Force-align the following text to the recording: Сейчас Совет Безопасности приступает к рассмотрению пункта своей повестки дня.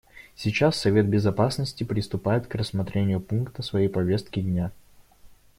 Сейчас 0.35 0.77
Совет 0.77 1.07
Безопасности 1.07 1.83
приступает 1.83 2.47
к 2.47 2.55
рассмотрению 2.55 3.19
пункта 3.19 3.61
своей 3.61 3.87
повестки 3.87 4.39
дня. 4.39 4.71